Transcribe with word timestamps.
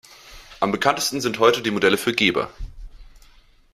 Am 0.59 0.71
bekanntesten 0.71 1.21
sind 1.21 1.37
heute 1.37 1.61
die 1.61 1.69
Modelle 1.69 1.95
für 1.99 2.11
Gebr. 2.11 2.49